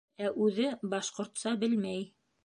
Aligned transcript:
Ә 0.27 0.29
үҙе 0.45 0.69
башҡортса 0.93 1.53
белмәй. 1.65 2.01